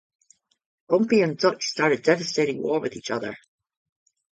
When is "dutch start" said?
1.37-1.91